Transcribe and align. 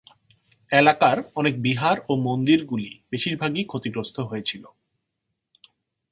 এলাকার 0.71 1.17
অনেক 1.35 1.53
বিহার 1.61 1.97
ও 2.09 2.11
মন্দিরগুলি 2.17 2.91
বেশিরভাগই 3.11 3.63
ক্ষতিগ্রস্ত 3.63 4.17
হয়েছিল। 4.19 4.63